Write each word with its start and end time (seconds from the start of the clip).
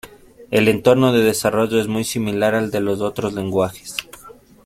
El 0.49 0.67
entorno 0.67 1.13
de 1.13 1.21
desarrollo 1.23 1.79
es 1.79 1.87
muy 1.87 2.03
similar 2.03 2.55
al 2.55 2.71
de 2.71 2.79
otros 2.79 3.33
lenguajes. 3.35 3.97